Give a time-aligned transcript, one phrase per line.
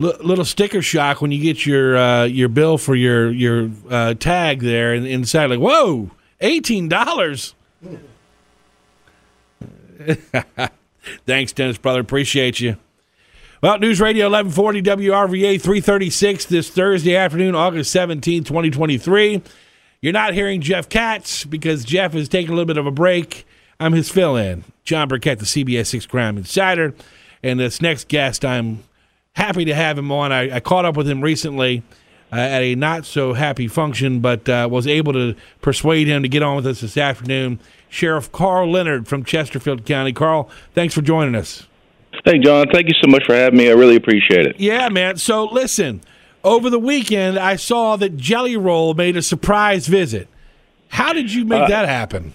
[0.00, 4.60] Little sticker shock when you get your uh, your bill for your your uh, tag
[4.60, 7.54] there and inside like whoa eighteen dollars.
[11.26, 12.00] Thanks, Dennis brother.
[12.00, 12.76] Appreciate you.
[13.62, 19.42] Well, News Radio 1140 WRVA 336 this Thursday afternoon, August 17, 2023.
[20.00, 23.46] You're not hearing Jeff Katz because Jeff is taking a little bit of a break.
[23.78, 26.94] I'm his fill in, Jon Burkett, the CBS 6 Crime Insider.
[27.42, 28.82] And this next guest, I'm
[29.34, 30.32] happy to have him on.
[30.32, 31.82] I, I caught up with him recently
[32.32, 36.28] uh, at a not so happy function, but uh, was able to persuade him to
[36.28, 37.60] get on with us this afternoon.
[37.88, 40.12] Sheriff Karl Leonard from Chesterfield County.
[40.12, 41.66] Karl, thanks for joining us.
[42.24, 43.68] Hey, Jon, thank you so much for having me.
[43.68, 44.60] I really appreciate it.
[44.60, 45.16] Yeah, man.
[45.16, 46.00] So listen,
[46.44, 50.28] over the weekend, I saw that Jelly Roll made a surprise visit.
[50.88, 52.34] How did you make Uh, that happen?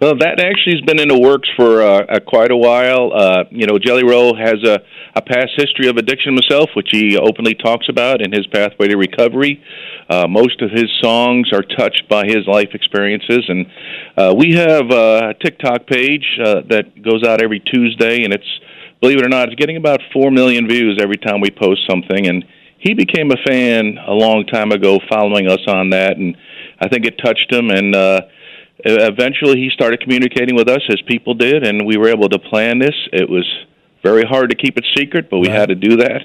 [0.00, 3.12] Well, that actually has been in the works for uh, uh, quite a while.
[3.12, 4.80] Uh, you know, Jelly Roll has a,
[5.14, 8.96] a past history of addiction himself, which he openly talks about in his pathway to
[8.96, 9.62] recovery.
[10.08, 13.66] Uh, most of his songs are touched by his life experiences, and
[14.16, 18.48] uh, we have a TikTok page uh, that goes out every Tuesday, and it's
[19.02, 22.26] believe it or not, it's getting about four million views every time we post something.
[22.26, 22.42] And
[22.78, 26.38] he became a fan a long time ago, following us on that, and
[26.80, 27.94] I think it touched him and.
[27.94, 28.20] uh
[28.84, 32.78] eventually he started communicating with us as people did and we were able to plan
[32.78, 33.46] this it was
[34.02, 35.58] very hard to keep it secret but we Right.
[35.58, 36.22] had to do that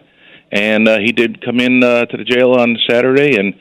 [0.51, 3.53] and uh, he did come in uh, to the jail on saturday and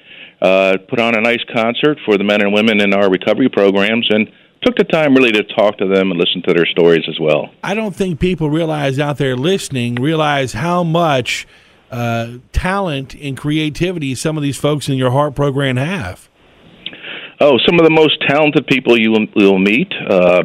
[0.42, 4.06] uh, put on a nice concert for the men and women in our recovery programs
[4.10, 4.30] and
[4.62, 7.50] took the time really to talk to them and listen to their stories as well
[7.62, 11.46] I don't think people realize out there listening realize how much
[11.90, 16.28] uh, talent and creativity some of these folks in your HARP program have.
[17.40, 20.44] Oh, some of the most talented people you will, meet uh,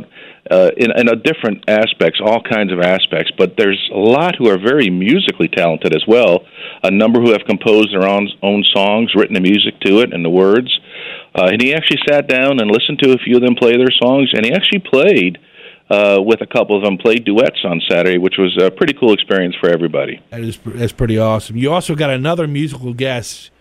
[0.50, 3.32] uh, in, in a different aspects, all kinds of aspects.
[3.38, 6.46] But there's a lot who are very musically talented as well.
[6.84, 10.26] A number who have composed their own own songs, written the music to it, and
[10.26, 10.80] the words.
[11.36, 13.94] Uh, and he actually sat down and listened to a few of them play their
[14.02, 15.38] songs, and he actually played
[15.90, 19.14] uh, with a couple of them, played duets on Saturday, which was a pretty cool
[19.14, 20.22] experience for everybody.
[20.30, 21.58] That is that's pretty awesome.
[21.58, 23.52] You also got another musical guest.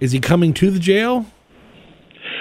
[0.00, 1.26] Is he coming to the jail?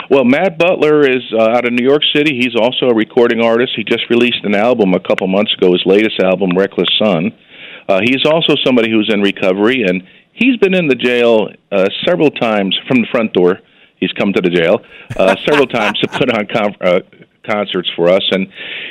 [0.09, 2.39] Well, Matt Butler is uh, out of New York City.
[2.39, 3.73] He's also a recording artist.
[3.75, 7.31] He just released an album a couple months ago, his latest album, Reckless Son.
[7.89, 12.31] Uh, he's also somebody who's in recovery, and he's been in the jail uh, several
[12.31, 13.59] times from the front door.
[13.99, 14.79] He's come to the jail
[15.17, 16.99] uh, several times to put on com- uh,
[17.45, 18.47] concerts for us, and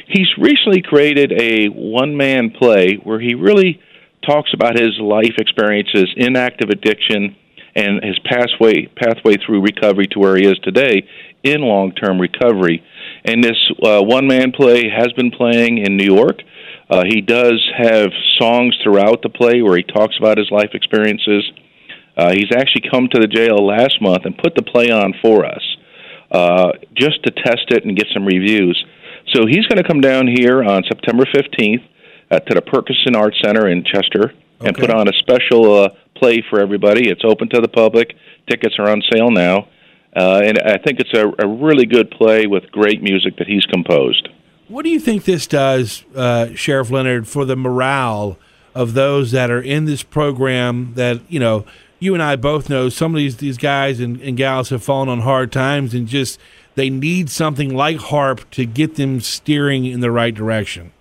[0.08, 3.80] he's recently created a one-man play where he really
[4.26, 7.36] talks about his life experiences in active addiction
[7.76, 11.06] and his pathway pathway through recovery to where he is today
[11.44, 12.82] in long term recovery.
[13.24, 16.40] And this uh, one man play has been playing in New York.
[16.88, 21.44] Uh, he does have songs throughout the play where he talks about his life experiences.
[22.16, 25.44] Uh, he's actually come to the jail last month and put the play on for
[25.44, 25.62] us
[26.30, 28.82] uh, just to test it and get some reviews.
[29.34, 31.84] So he's going to come down here on September 15th
[32.30, 35.88] uh, to the Perkinson Arts Center in Chester and put on a special uh,
[36.18, 37.08] play for everybody.
[37.08, 38.14] It's open to the public.
[38.48, 39.68] Tickets are on sale now.
[40.14, 43.66] Uh, and I think it's a, a really good play with great music that he's
[43.66, 44.28] composed.
[44.68, 48.38] What do you think this does, uh, Sheriff Leonard, for the morale
[48.74, 50.94] of those that are in this program?
[50.94, 51.66] That you know,
[52.00, 55.08] you and I both know some of these these guys and, and gals have fallen
[55.08, 56.40] on hard times, and just
[56.74, 60.92] they need something like HARP to get them steering in the right direction.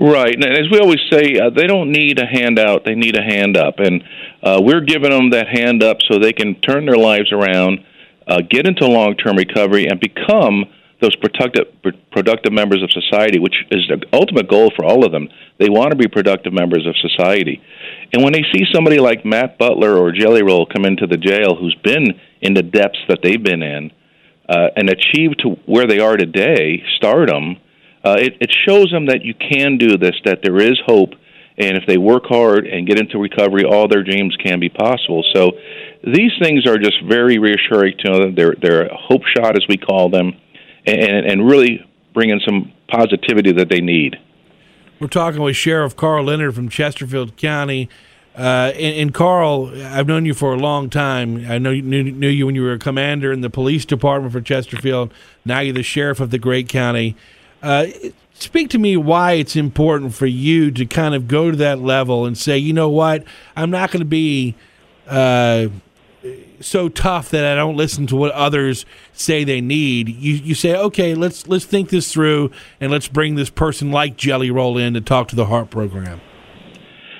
[0.00, 3.22] Right, and as we always say, uh, they don't need a handout; they need a
[3.22, 4.02] hand up, and
[4.42, 7.84] uh, we're giving them that hand up so they can turn their lives around,
[8.26, 10.64] uh, get into long-term recovery, and become
[11.02, 11.66] those productive
[12.10, 15.28] productive members of society, which is the ultimate goal for all of them.
[15.58, 17.60] They want to be productive members of society,
[18.14, 21.54] and when they see somebody like Matt Butler or Jelly Roll come into the jail,
[21.54, 23.90] who's been in the depths that they've been in,
[24.48, 27.58] uh, and achieve to where they are today, stardom,
[28.04, 31.10] uh, it, it shows them that you can do this, that there is hope,
[31.58, 35.24] and if they work hard and get into recovery, all their dreams can be possible.
[35.34, 35.52] So
[36.02, 38.34] these things are just very reassuring to them.
[38.34, 40.32] They're they're a hope shot, as we call them,
[40.86, 41.84] and, and really
[42.14, 44.16] bring in some positivity that they need.
[44.98, 47.88] We're talking with Sheriff Karl Leonard from Chesterfield County.
[48.36, 51.44] Uh, and, and, Karl, I've known you for a long time.
[51.50, 54.40] I know knew, knew, you when you were a commander in the police department for
[54.40, 55.12] Chesterfield.
[55.44, 57.14] Now you're the sheriff of the great county.
[57.62, 57.86] Uh,
[58.34, 62.26] speak to me why it's important for you to kind of go to that level
[62.26, 63.24] and say, you know what,
[63.56, 64.56] I'm not going to be
[65.06, 65.68] uh,
[66.60, 70.08] so tough that I don't listen to what others say they need.
[70.08, 72.50] You you say, okay, let's let's think this through
[72.80, 76.20] and let's bring this person like Jelly Roll in to talk to the HARP Program.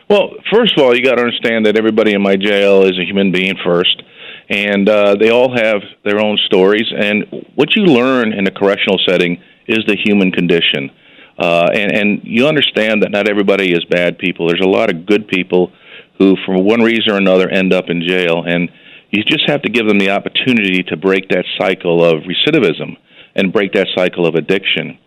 [0.09, 3.05] Well, first of all, you got to understand that everybody in my jail is a
[3.05, 4.03] human being first,
[4.49, 6.93] and uh, they all have their own stories.
[6.95, 10.91] And what you learn in a correctional setting is the human condition.
[11.39, 14.49] Uh, and, and you understand that not everybody is bad people.
[14.49, 15.73] There's a lot of good people
[16.19, 18.45] who, for one reason or another, end up in jail.
[18.47, 18.71] And
[19.11, 22.97] you just have to give them the opportunity to break that cycle of recidivism
[23.35, 24.99] and break that cycle of addiction.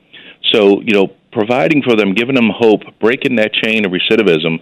[0.51, 4.59] So, you know, providing for them, giving them hope, breaking that chain of recidivism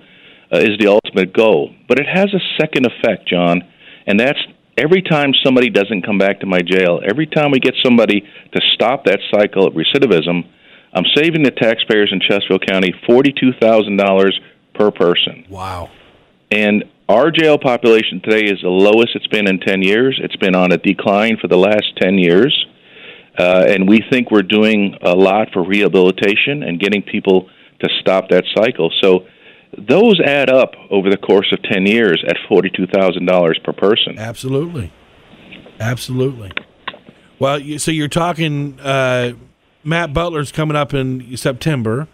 [0.51, 1.73] uh, is the ultimate goal.
[1.87, 3.61] But it has a second effect, John,
[4.05, 4.39] and that's
[4.77, 8.61] every time somebody doesn't come back to my jail, every time we get somebody to
[8.73, 10.47] stop that cycle of recidivism,
[10.93, 14.31] I'm saving the taxpayers in Chesterfield County $42,000
[14.75, 15.45] per person.
[15.49, 15.89] Wow.
[16.51, 20.19] And our jail population today is the lowest it's been in 10 years.
[20.23, 22.65] It's been on a decline for the last 10 years.
[23.37, 27.49] Uh, and we think we're doing a lot for rehabilitation and getting people
[27.81, 28.91] to stop that cycle.
[29.01, 29.25] So
[29.77, 34.17] those add up over the course of 10 years at $42,000 per person.
[34.19, 34.91] Absolutely.
[35.79, 36.51] Absolutely.
[37.39, 39.33] Well, so you're talking, uh,
[39.83, 42.07] Matt Butler's coming up in September.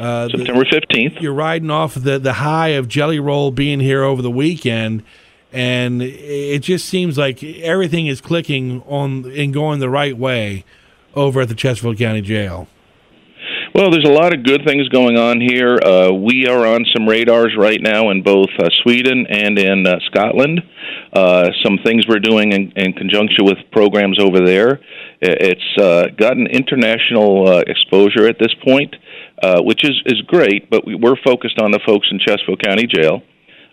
[0.00, 1.14] Uh, September fifteenth.
[1.20, 5.04] You're riding off the the high of Jelly Roll being here over the weekend,
[5.52, 10.64] and it just seems like everything is clicking on and going the right way
[11.14, 12.68] over at the Chesterfield County Jail.
[13.74, 15.78] Well, there's a lot of good things going on here.
[15.82, 19.96] Uh, we are on some radars right now in both uh, Sweden and in uh,
[20.10, 20.60] Scotland.
[21.10, 24.78] Uh, some things we're doing in, in, conjunction with programs over there.
[25.22, 28.94] It's uh, gotten international uh, exposure at this point.
[29.64, 30.68] Which is is great.
[30.68, 33.22] But we, we're focused on the folks in Chesterfield County Jail.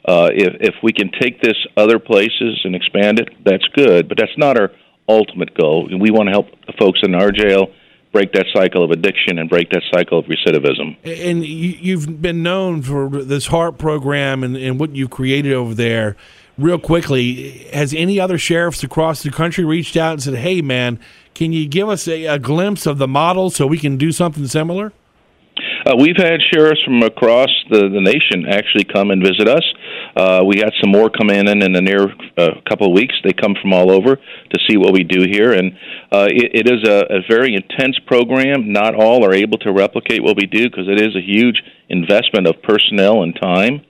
[0.08, 4.08] If if we can take this other places and expand it, that's good.
[4.08, 4.72] But that's not our
[5.10, 5.90] ultimate goal.
[5.92, 7.74] We want to help the folks in our jail
[8.12, 10.98] break that cycle of addiction and break that cycle of recidivism.
[11.06, 16.16] And you've been known for this HARP program and, and what you've created over there.
[16.58, 21.00] Real quickly, has any other sheriffs across the country reached out and said, "Hey, man,
[21.34, 24.46] can you give us a, a glimpse of the model so we can do something
[24.46, 24.92] similar?"
[25.90, 29.64] Uh, we've had sheriffs from across the, the nation actually come and visit us.
[30.16, 33.16] Uh, we got some more come in in the near uh, couple of weeks.
[33.24, 35.72] They come from all over to see what we do here, and
[36.12, 38.72] uh, it, it is a, a very intense program.
[38.72, 42.46] Not all are able to replicate what we do because it is a huge investment
[42.46, 43.82] of personnel and time.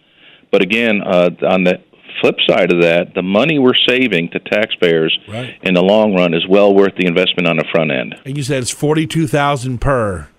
[0.52, 1.82] But again, uh, on the
[2.22, 5.58] flip side of that, the money we're saving to taxpayers right.
[5.64, 8.16] in the long run is well worth the investment on the front end.
[8.24, 10.30] And you said it's forty two thousand per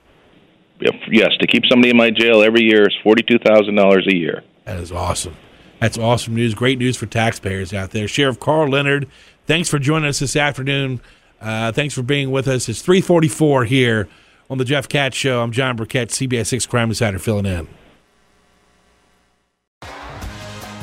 [1.10, 4.42] yes, to keep somebody in my jail every year is forty-two thousand dollars a year.
[4.64, 5.36] That is awesome.
[5.80, 6.54] That's awesome news.
[6.54, 8.06] Great news for taxpayers out there.
[8.06, 9.08] Sheriff Karl Leonard,
[9.46, 11.00] thanks for joining us this afternoon.
[11.40, 12.68] Uh, thanks for being with us.
[12.68, 14.08] It's three forty-four here
[14.48, 15.42] on the Jeff Katz Show.
[15.42, 17.68] I'm Jon Burkett, CBS Six Crime Insider, filling in.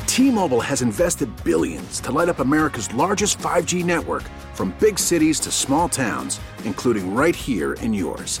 [0.06, 5.52] T-Mobile has invested billions to light up America's largest 5G network, from big cities to
[5.52, 8.40] small towns, including right here in yours.